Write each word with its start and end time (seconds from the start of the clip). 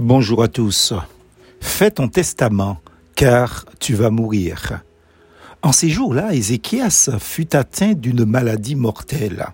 Bonjour 0.00 0.44
à 0.44 0.46
tous. 0.46 0.94
Fais 1.60 1.90
ton 1.90 2.06
testament, 2.06 2.78
car 3.16 3.64
tu 3.80 3.94
vas 3.94 4.10
mourir. 4.10 4.84
En 5.60 5.72
ces 5.72 5.88
jours-là, 5.88 6.34
Ézéchias 6.34 7.10
fut 7.18 7.56
atteint 7.56 7.94
d'une 7.94 8.24
maladie 8.24 8.76
mortelle. 8.76 9.46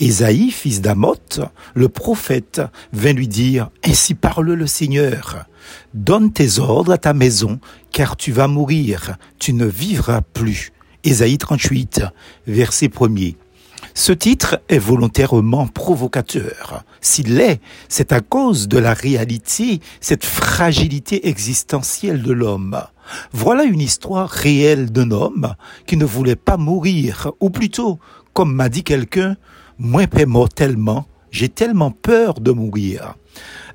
Ésaïe, 0.00 0.50
fils 0.50 0.80
d'Amoth, 0.80 1.38
le 1.74 1.88
prophète, 1.88 2.62
vint 2.92 3.12
lui 3.12 3.28
dire, 3.28 3.70
Ainsi 3.84 4.14
parle 4.14 4.54
le 4.54 4.66
Seigneur, 4.66 5.46
donne 5.94 6.32
tes 6.32 6.58
ordres 6.58 6.90
à 6.90 6.98
ta 6.98 7.14
maison, 7.14 7.60
car 7.92 8.16
tu 8.16 8.32
vas 8.32 8.48
mourir, 8.48 9.16
tu 9.38 9.52
ne 9.52 9.66
vivras 9.66 10.20
plus. 10.20 10.72
Ésaïe 11.04 11.38
38, 11.38 12.02
verset 12.48 12.88
1er. 12.88 13.36
Ce 13.98 14.12
titre 14.12 14.60
est 14.68 14.78
volontairement 14.78 15.66
provocateur. 15.66 16.84
S'il 17.00 17.36
l'est, 17.36 17.62
c'est 17.88 18.12
à 18.12 18.20
cause 18.20 18.68
de 18.68 18.76
la 18.76 18.92
réalité, 18.92 19.80
cette 20.02 20.26
fragilité 20.26 21.28
existentielle 21.28 22.22
de 22.22 22.34
l'homme. 22.34 22.78
Voilà 23.32 23.64
une 23.64 23.80
histoire 23.80 24.28
réelle 24.28 24.92
d'un 24.92 25.10
homme 25.12 25.54
qui 25.86 25.96
ne 25.96 26.04
voulait 26.04 26.36
pas 26.36 26.58
mourir, 26.58 27.32
ou 27.40 27.48
plutôt, 27.48 27.98
comme 28.34 28.54
m'a 28.54 28.68
dit 28.68 28.84
quelqu'un, 28.84 29.38
moins 29.78 30.06
paie 30.06 30.26
mortellement, 30.26 31.06
j'ai 31.30 31.48
tellement 31.48 31.90
peur 31.90 32.40
de 32.40 32.52
mourir. 32.52 33.14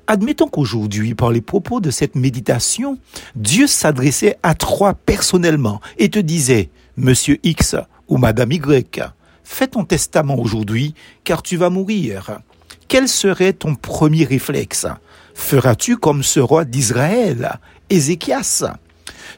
Admettons 0.06 0.46
qu'aujourd'hui, 0.46 1.16
par 1.16 1.32
les 1.32 1.40
propos 1.40 1.80
de 1.80 1.90
cette 1.90 2.14
méditation, 2.14 2.96
Dieu 3.34 3.66
s'adressait 3.66 4.38
à 4.44 4.54
toi 4.54 4.94
personnellement 4.94 5.80
et 5.98 6.10
te 6.10 6.20
disait, 6.20 6.70
Monsieur 6.96 7.40
X 7.42 7.74
ou 8.06 8.18
Madame 8.18 8.52
Y, 8.52 9.02
fais 9.44 9.68
ton 9.68 9.84
testament 9.84 10.38
aujourd'hui, 10.38 10.94
car 11.24 11.42
tu 11.42 11.56
vas 11.56 11.70
mourir. 11.70 12.38
Quel 12.88 13.08
serait 13.08 13.52
ton 13.52 13.74
premier 13.74 14.24
réflexe? 14.24 14.86
Feras-tu 15.34 15.96
comme 15.96 16.22
ce 16.22 16.40
roi 16.40 16.64
d'Israël, 16.64 17.58
Ézéchias? 17.90 18.64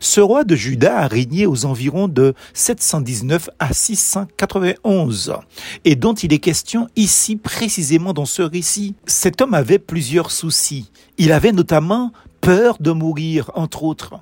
Ce 0.00 0.20
roi 0.20 0.44
de 0.44 0.56
Juda 0.56 0.98
a 0.98 1.06
régné 1.06 1.46
aux 1.46 1.64
environs 1.64 2.08
de 2.08 2.34
719 2.52 3.50
à 3.58 3.72
691 3.72 5.34
et 5.84 5.96
dont 5.96 6.14
il 6.14 6.32
est 6.32 6.38
question 6.38 6.88
ici 6.96 7.36
précisément 7.36 8.12
dans 8.12 8.26
ce 8.26 8.42
récit. 8.42 8.94
Cet 9.06 9.40
homme 9.40 9.54
avait 9.54 9.78
plusieurs 9.78 10.30
soucis. 10.30 10.90
Il 11.18 11.32
avait 11.32 11.52
notamment 11.52 12.12
peur 12.40 12.76
de 12.80 12.90
mourir, 12.90 13.50
entre 13.54 13.84
autres. 13.84 14.14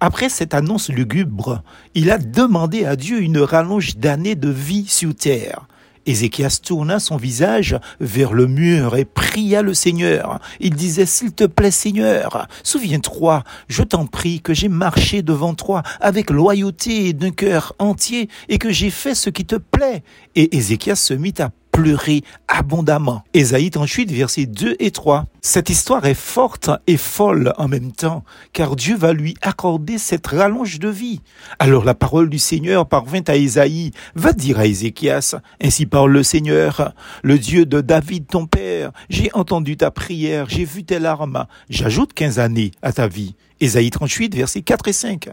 Après 0.00 0.28
cette 0.28 0.54
annonce 0.54 0.88
lugubre, 0.88 1.62
il 1.94 2.10
a 2.10 2.18
demandé 2.18 2.84
à 2.86 2.96
Dieu 2.96 3.20
une 3.20 3.38
rallonge 3.38 3.96
d'années 3.96 4.34
de 4.34 4.48
vie 4.48 4.86
sur 4.86 5.14
terre. 5.14 5.66
Ézéchias 6.06 6.60
tourna 6.62 6.98
son 6.98 7.16
visage 7.16 7.78
vers 8.00 8.32
le 8.32 8.46
mur 8.46 8.96
et 8.96 9.04
pria 9.04 9.62
le 9.62 9.74
Seigneur. 9.74 10.40
Il 10.58 10.74
disait, 10.74 11.06
S'il 11.06 11.32
te 11.32 11.44
plaît 11.44 11.70
Seigneur, 11.70 12.48
souviens-toi, 12.62 13.44
je 13.68 13.82
t'en 13.82 14.06
prie, 14.06 14.40
que 14.40 14.54
j'ai 14.54 14.68
marché 14.68 15.22
devant 15.22 15.54
toi 15.54 15.82
avec 16.00 16.30
loyauté 16.30 17.08
et 17.08 17.12
d'un 17.12 17.30
cœur 17.30 17.74
entier 17.78 18.28
et 18.48 18.58
que 18.58 18.70
j'ai 18.70 18.90
fait 18.90 19.14
ce 19.14 19.30
qui 19.30 19.44
te 19.44 19.56
plaît. 19.56 20.02
Et 20.34 20.56
Ézéchias 20.56 20.96
se 20.96 21.14
mit 21.14 21.34
à 21.38 21.50
pleurer 21.72 22.22
abondamment. 22.48 23.22
Ésaïe 23.34 23.70
38, 23.70 24.10
versets 24.12 24.46
2 24.46 24.76
et 24.78 24.90
3. 24.90 25.26
Cette 25.40 25.70
histoire 25.70 26.04
est 26.04 26.14
forte 26.14 26.70
et 26.86 26.96
folle 26.96 27.54
en 27.56 27.68
même 27.68 27.92
temps, 27.92 28.24
car 28.52 28.76
Dieu 28.76 28.96
va 28.96 29.12
lui 29.12 29.34
accorder 29.42 29.98
cette 29.98 30.26
rallonge 30.26 30.78
de 30.78 30.88
vie. 30.88 31.20
Alors 31.58 31.84
la 31.84 31.94
parole 31.94 32.28
du 32.28 32.38
Seigneur 32.38 32.86
parvint 32.86 33.22
à 33.26 33.36
Ésaïe, 33.36 33.92
va 34.14 34.32
dire 34.32 34.58
à 34.58 34.66
Ézéchias, 34.66 35.36
ainsi 35.62 35.86
parle 35.86 36.12
le 36.12 36.22
Seigneur, 36.22 36.92
le 37.22 37.38
Dieu 37.38 37.64
de 37.66 37.80
David 37.80 38.26
ton 38.26 38.46
père, 38.46 38.92
j'ai 39.08 39.30
entendu 39.32 39.76
ta 39.76 39.90
prière, 39.90 40.46
j'ai 40.48 40.64
vu 40.64 40.84
tes 40.84 40.98
larmes, 40.98 41.46
j'ajoute 41.68 42.12
15 42.12 42.38
années 42.38 42.72
à 42.82 42.92
ta 42.92 43.08
vie. 43.08 43.34
Ésaïe 43.60 43.90
38, 43.90 44.34
versets 44.34 44.62
4 44.62 44.88
et 44.88 44.92
5. 44.92 45.28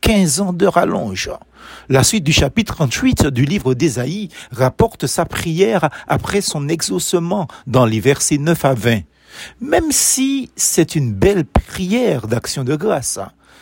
15 0.00 0.40
ans 0.40 0.52
de 0.52 0.66
rallonge. 0.66 1.30
La 1.88 2.02
suite 2.02 2.24
du 2.24 2.32
chapitre 2.32 2.74
38 2.74 3.26
du 3.26 3.44
livre 3.44 3.74
d'Ésaïe 3.74 4.28
rapporte 4.50 5.06
sa 5.06 5.24
prière 5.24 5.90
après 6.08 6.40
son 6.40 6.68
exaucement 6.68 7.48
dans 7.66 7.86
les 7.86 8.00
versets 8.00 8.38
9 8.38 8.64
à 8.64 8.74
20. 8.74 9.00
Même 9.60 9.92
si 9.92 10.50
c'est 10.56 10.94
une 10.94 11.12
belle 11.12 11.44
prière 11.44 12.26
d'action 12.26 12.64
de 12.64 12.76
grâce. 12.76 13.18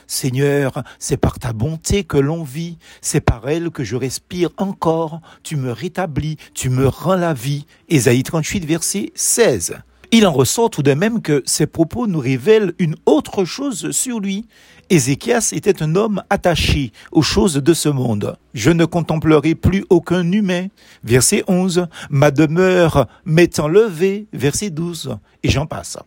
Seigneur, 0.06 0.82
c'est 0.98 1.18
par 1.18 1.38
ta 1.38 1.52
bonté 1.52 2.02
que 2.02 2.16
l'on 2.16 2.42
vit, 2.42 2.78
c'est 3.02 3.20
par 3.20 3.46
elle 3.48 3.70
que 3.70 3.84
je 3.84 3.94
respire 3.94 4.48
encore, 4.56 5.20
tu 5.42 5.56
me 5.56 5.70
rétablis, 5.70 6.38
tu 6.54 6.70
me 6.70 6.88
rends 6.88 7.16
la 7.16 7.34
vie. 7.34 7.66
Ésaïe 7.90 8.22
38 8.22 8.64
verset 8.64 9.12
16. 9.14 9.76
Il 10.10 10.26
en 10.26 10.32
ressort 10.32 10.70
tout 10.70 10.82
de 10.82 10.94
même 10.94 11.20
que 11.20 11.42
ces 11.44 11.66
propos 11.66 12.06
nous 12.06 12.18
révèlent 12.18 12.72
une 12.78 12.96
autre 13.04 13.44
chose 13.44 13.90
sur 13.90 14.20
lui. 14.20 14.46
Ézéchias 14.88 15.50
était 15.52 15.82
un 15.82 15.96
homme 15.96 16.22
attaché 16.30 16.92
aux 17.12 17.20
choses 17.20 17.56
de 17.56 17.74
ce 17.74 17.90
monde. 17.90 18.38
Je 18.54 18.70
ne 18.70 18.86
contemplerai 18.86 19.54
plus 19.54 19.84
aucun 19.90 20.32
humain. 20.32 20.68
Verset 21.04 21.44
11. 21.46 21.88
Ma 22.08 22.30
demeure 22.30 23.06
m'est 23.26 23.60
enlevée. 23.60 24.28
Verset 24.32 24.70
12. 24.70 25.18
Et 25.42 25.50
j'en 25.50 25.66
passe. 25.66 25.98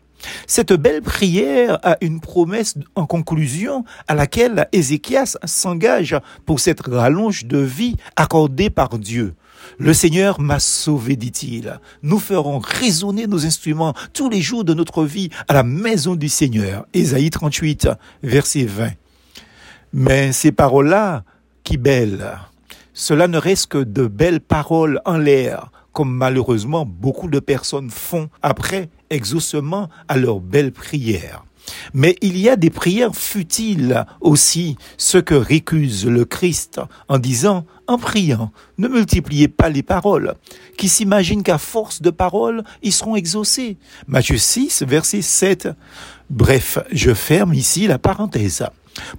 Cette 0.47 0.73
belle 0.73 1.03
prière 1.03 1.77
a 1.83 1.97
une 2.01 2.21
promesse 2.21 2.75
en 2.95 3.05
conclusion 3.05 3.83
à 4.07 4.15
laquelle 4.15 4.67
Ézéchias 4.71 5.37
s'engage 5.43 6.15
pour 6.47 6.59
cette 6.59 6.81
rallonge 6.81 7.45
de 7.45 7.59
vie 7.59 7.97
accordée 8.15 8.71
par 8.71 8.97
Dieu. 8.97 9.35
Le 9.77 9.93
Seigneur 9.93 10.39
m'a 10.39 10.59
sauvé, 10.59 11.15
dit-il. 11.15 11.79
Nous 12.03 12.19
ferons 12.19 12.59
résonner 12.59 13.27
nos 13.27 13.45
instruments 13.45 13.93
tous 14.13 14.29
les 14.29 14.41
jours 14.41 14.63
de 14.63 14.73
notre 14.73 15.03
vie 15.03 15.29
à 15.47 15.53
la 15.53 15.63
maison 15.63 16.15
du 16.15 16.29
Seigneur. 16.29 16.85
Ésaïe 16.93 17.29
38, 17.29 17.89
verset 18.23 18.63
20. 18.63 18.91
Mais 19.93 20.31
ces 20.31 20.51
paroles-là, 20.51 21.23
qui 21.63 21.77
belles. 21.77 22.37
Cela 22.93 23.27
ne 23.27 23.37
reste 23.37 23.67
que 23.67 23.77
de 23.77 24.07
belles 24.07 24.41
paroles 24.41 25.01
en 25.05 25.17
l'air, 25.17 25.71
comme 25.93 26.13
malheureusement 26.13 26.85
beaucoup 26.85 27.29
de 27.29 27.39
personnes 27.39 27.89
font 27.89 28.29
après 28.41 28.89
exaucement 29.09 29.89
à 30.07 30.17
leurs 30.17 30.39
belles 30.39 30.71
prières. 30.71 31.43
Mais 31.93 32.15
il 32.21 32.37
y 32.37 32.49
a 32.49 32.55
des 32.55 32.69
prières 32.69 33.15
futiles 33.15 34.05
aussi, 34.19 34.77
ce 34.97 35.17
que 35.17 35.35
récuse 35.35 36.05
le 36.05 36.25
Christ 36.25 36.79
en 37.07 37.17
disant, 37.17 37.65
en 37.87 37.97
priant, 37.97 38.51
ne 38.77 38.87
multipliez 38.87 39.47
pas 39.47 39.69
les 39.69 39.83
paroles, 39.83 40.35
qui 40.77 40.87
s'imaginent 40.87 41.43
qu'à 41.43 41.57
force 41.57 42.01
de 42.01 42.09
paroles, 42.09 42.63
ils 42.81 42.93
seront 42.93 43.15
exaucés. 43.15 43.77
Matthieu 44.07 44.37
6, 44.37 44.83
verset 44.83 45.21
7. 45.21 45.69
Bref, 46.29 46.79
je 46.91 47.13
ferme 47.13 47.53
ici 47.53 47.87
la 47.87 47.99
parenthèse. 47.99 48.65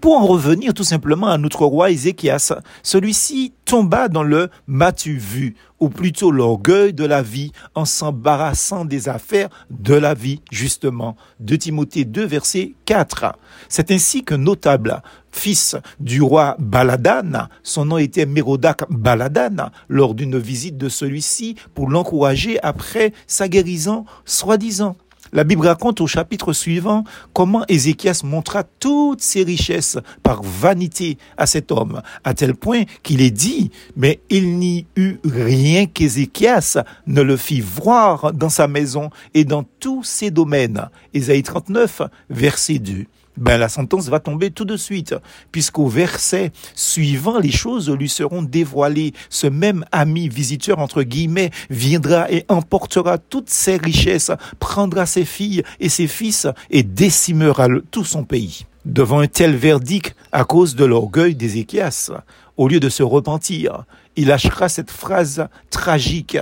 Pour 0.01 0.17
en 0.17 0.27
revenir 0.27 0.75
tout 0.75 0.85
simplement 0.85 1.29
à 1.29 1.39
notre 1.39 1.65
roi 1.65 1.91
Ézéchias, 1.91 2.53
celui-ci 2.83 3.53
tomba 3.65 4.09
dans 4.09 4.23
le 4.23 4.51
m'as-tu 4.67 5.17
vu, 5.17 5.57
ou 5.81 5.89
plutôt 5.89 6.31
l'orgueil 6.31 6.93
de 6.93 7.05
la 7.05 7.23
vie, 7.23 7.53
en 7.75 7.85
s'embarrassant 7.85 8.85
des 8.85 9.09
affaires 9.09 9.49
de 9.71 9.95
la 9.95 10.15
vie, 10.15 10.41
justement. 10.51 11.17
De 11.41 11.57
Timothée 11.57 12.05
2, 12.05 12.25
verset 12.25 12.75
4. 12.85 13.37
C'est 13.69 13.91
ainsi 13.91 14.25
que 14.25 14.35
notable 14.35 15.03
fils 15.33 15.77
du 15.99 16.23
roi 16.23 16.57
Baladan, 16.59 17.49
son 17.63 17.87
nom 17.87 17.99
était 17.99 18.27
Mérodac 18.27 18.85
Baladan, 18.91 19.71
lors 19.89 20.15
d'une 20.15 20.39
visite 20.39 20.77
de 20.77 20.89
celui-ci 20.89 21.57
pour 21.75 21.89
l'encourager 21.89 22.63
après 22.63 23.13
sa 23.27 23.49
guérison, 23.49 24.05
soi-disant. 24.25 24.97
La 25.35 25.45
Bible 25.45 25.67
raconte 25.67 26.03
au 26.03 26.07
chapitre 26.07 26.53
suivant 26.53 27.05
comment 27.33 27.65
Ézéchias 27.67 28.21
montra 28.23 28.65
toutes 28.65 29.23
ses 29.23 29.45
richesses 29.45 29.97
par 30.23 30.43
vanité 30.43 31.17
à 31.39 31.47
cet 31.47 31.73
homme, 31.73 32.03
à 32.23 32.35
tel 32.35 32.55
point 32.55 32.83
qu'il 33.03 33.23
est 33.23 33.31
dit, 33.31 33.71
mais 33.97 34.21
il 34.29 34.59
n'y 34.59 34.85
eut 34.97 35.17
rien 35.25 35.87
qu'Ézéchias 35.87 36.83
ne 37.07 37.23
le 37.23 37.39
fit 37.39 37.63
voir 37.63 38.35
dans 38.35 38.51
sa 38.51 38.69
maison 38.69 39.09
et 39.33 39.45
dans 39.45 39.65
tous 39.81 40.05
ses 40.05 40.31
domaines. 40.31 40.91
Ésaïe 41.15 41.43
39, 41.43 42.03
verset 42.29 42.79
2 42.79 43.07
ben 43.37 43.59
la 43.59 43.69
sentence 43.69 44.09
va 44.09 44.21
tomber 44.21 44.51
tout 44.51 44.65
de 44.65 44.77
suite, 44.77 45.15
puisqu'au 45.51 45.87
verset 45.87 46.53
suivant, 46.75 47.39
les 47.39 47.51
choses 47.51 47.91
lui 47.91 48.09
seront 48.09 48.43
dévoilées. 48.43 49.13
Ce 49.31 49.47
même 49.47 49.85
ami 49.93 50.29
visiteur, 50.29 50.79
entre 50.79 51.03
guillemets, 51.03 51.51
viendra 51.71 52.31
et 52.31 52.45
emportera 52.49 53.19
toutes 53.19 53.51
ses 53.51 53.77
richesses, 53.77 54.31
prendra 54.59 55.07
ses 55.07 55.25
filles 55.25 55.63
et 55.81 55.89
ses 55.89 56.07
fils 56.07 56.47
et 56.71 56.83
décimera 56.83 57.69
tout 57.91 58.05
son 58.05 58.25
pays. 58.25 58.67
Devant 58.85 59.21
un 59.21 59.29
tel 59.29 59.55
verdict, 59.55 60.17
à 60.33 60.45
cause 60.45 60.75
de 60.75 60.85
l'orgueil 60.85 61.35
d'Ézéchias, 61.35 62.11
au 62.57 62.69
lieu 62.69 62.81
de 62.81 62.89
se 62.89 63.03
repentir, 63.03 63.85
il 64.17 64.27
lâchera 64.27 64.69
cette 64.69 64.91
phrase 64.91 65.47
tragique 65.71 66.37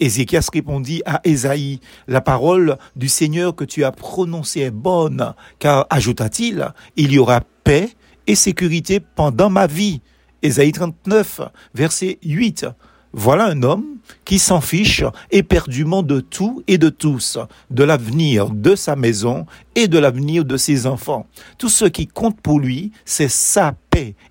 Ézéchias 0.00 0.48
répondit 0.52 1.02
à 1.06 1.20
Ésaïe, 1.24 1.80
la 2.06 2.20
parole 2.20 2.76
du 2.96 3.08
Seigneur 3.08 3.54
que 3.54 3.64
tu 3.64 3.84
as 3.84 3.92
prononcée 3.92 4.60
est 4.60 4.70
bonne, 4.70 5.34
car, 5.58 5.86
ajouta-t-il, 5.90 6.68
il 6.96 7.12
y 7.12 7.18
aura 7.18 7.40
paix 7.64 7.90
et 8.26 8.34
sécurité 8.34 9.00
pendant 9.00 9.50
ma 9.50 9.66
vie. 9.66 10.00
Ésaïe 10.42 10.72
39, 10.72 11.40
verset 11.74 12.18
8. 12.22 12.66
Voilà 13.12 13.46
un 13.46 13.62
homme 13.62 13.96
qui 14.26 14.38
s'en 14.38 14.60
fiche 14.60 15.02
éperdument 15.30 16.02
de 16.02 16.20
tout 16.20 16.62
et 16.66 16.76
de 16.76 16.90
tous, 16.90 17.38
de 17.70 17.82
l'avenir 17.82 18.50
de 18.50 18.76
sa 18.76 18.94
maison 18.94 19.46
et 19.74 19.88
de 19.88 19.98
l'avenir 19.98 20.44
de 20.44 20.58
ses 20.58 20.86
enfants. 20.86 21.26
Tout 21.56 21.70
ce 21.70 21.86
qui 21.86 22.06
compte 22.06 22.40
pour 22.40 22.60
lui, 22.60 22.92
c'est 23.06 23.30
sa 23.30 23.72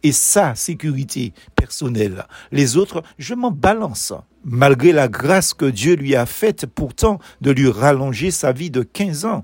et 0.03 0.12
sa 0.12 0.56
sécurité 0.56 1.33
personnelle. 1.56 2.25
Les 2.51 2.77
autres, 2.77 3.03
je 3.17 3.33
m'en 3.33 3.51
balance. 3.51 4.13
Malgré 4.44 4.91
la 4.91 5.07
grâce 5.07 5.53
que 5.53 5.65
Dieu 5.65 5.95
lui 5.95 6.15
a 6.15 6.25
faite 6.25 6.65
pourtant 6.67 7.19
de 7.41 7.51
lui 7.51 7.69
rallonger 7.69 8.31
sa 8.31 8.51
vie 8.51 8.69
de 8.69 8.83
15 8.83 9.25
ans. 9.25 9.44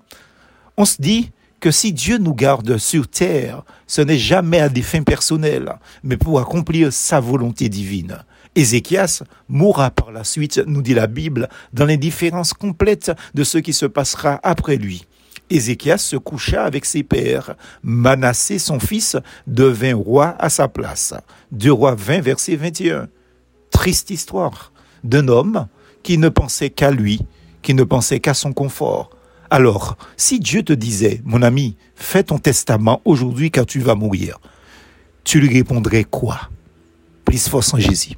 On 0.77 0.85
se 0.85 1.01
dit, 1.01 1.31
que 1.61 1.71
si 1.71 1.93
Dieu 1.93 2.17
nous 2.17 2.33
garde 2.33 2.77
sur 2.77 3.07
terre, 3.07 3.63
ce 3.85 4.01
n'est 4.01 4.17
jamais 4.17 4.59
à 4.59 4.67
des 4.67 4.81
fins 4.81 5.03
personnelles, 5.03 5.77
mais 6.03 6.17
pour 6.17 6.39
accomplir 6.39 6.91
sa 6.91 7.19
volonté 7.19 7.69
divine. 7.69 8.17
Ézéchias 8.55 9.23
mourra 9.47 9.91
par 9.91 10.11
la 10.11 10.25
suite, 10.25 10.61
nous 10.65 10.81
dit 10.81 10.95
la 10.95 11.07
Bible, 11.07 11.47
dans 11.71 11.85
l'indifférence 11.85 12.53
complète 12.53 13.11
de 13.33 13.43
ce 13.43 13.59
qui 13.59 13.73
se 13.73 13.85
passera 13.85 14.39
après 14.43 14.75
lui. 14.75 15.05
Ézéchias 15.51 15.97
se 15.97 16.15
coucha 16.15 16.63
avec 16.63 16.85
ses 16.85 17.03
pères. 17.03 17.55
Manassé, 17.83 18.57
son 18.57 18.79
fils, 18.79 19.17
devint 19.45 19.95
roi 19.95 20.35
à 20.39 20.49
sa 20.49 20.67
place. 20.67 21.13
Deux 21.51 21.73
rois 21.73 21.95
20, 21.95 22.21
verset 22.21 22.55
21. 22.55 23.07
Triste 23.69 24.09
histoire 24.09 24.71
d'un 25.03 25.27
homme 25.27 25.67
qui 26.03 26.17
ne 26.17 26.29
pensait 26.29 26.69
qu'à 26.69 26.91
lui, 26.91 27.21
qui 27.61 27.73
ne 27.73 27.83
pensait 27.83 28.19
qu'à 28.19 28.33
son 28.33 28.53
confort. 28.53 29.11
Alors, 29.49 29.97
si 30.15 30.39
Dieu 30.39 30.63
te 30.63 30.73
disait, 30.73 31.21
mon 31.25 31.41
ami, 31.41 31.75
fais 31.95 32.23
ton 32.23 32.37
testament 32.37 33.01
aujourd'hui 33.03 33.51
car 33.51 33.65
tu 33.65 33.79
vas 33.79 33.95
mourir, 33.95 34.39
tu 35.23 35.39
lui 35.39 35.53
répondrais 35.53 36.05
quoi? 36.05 36.39
Plus 37.25 37.47
force 37.47 37.73
en 37.73 37.77
Jésus. 37.77 38.15